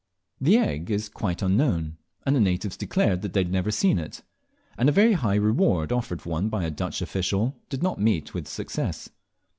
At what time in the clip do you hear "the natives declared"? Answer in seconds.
2.35-3.21